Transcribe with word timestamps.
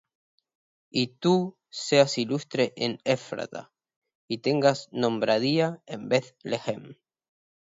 y 0.89 1.17
tú 1.19 1.59
seas 1.69 2.17
ilustre 2.17 2.73
en 2.75 2.97
Ephrata, 3.03 3.71
y 4.27 4.39
tengas 4.39 4.89
nombradía 4.91 5.83
en 5.85 6.09
Beth-lehem; 6.09 6.97